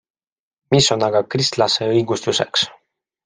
Mis 0.75 0.87
on 0.95 1.05
aga 1.09 1.21
kristlase 1.35 1.91
õigustuseks? 1.91 2.65